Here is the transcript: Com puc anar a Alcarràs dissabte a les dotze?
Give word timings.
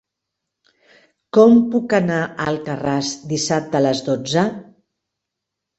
Com 1.37 1.59
puc 1.75 1.95
anar 1.99 2.17
a 2.23 2.49
Alcarràs 2.53 3.13
dissabte 3.35 3.83
a 3.83 3.87
les 3.89 4.05
dotze? 4.11 4.49